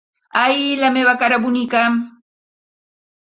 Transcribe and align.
Ai, 0.43 0.63
la 0.83 0.89
meva 0.95 1.13
cara 1.23 1.39
bonica! 1.45 1.83